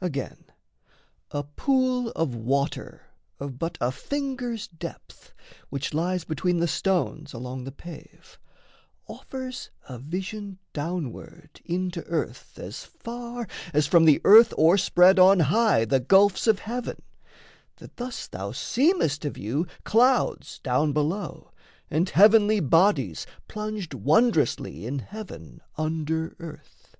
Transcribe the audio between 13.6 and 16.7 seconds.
as from the earth o'erspread on high The gulfs of